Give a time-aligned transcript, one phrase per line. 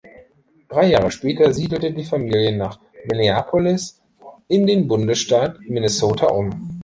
[0.67, 4.01] Drei Jahre später siedelte die Familie nach Minneapolis
[4.47, 6.79] in den Bundesstaat Minnesota um.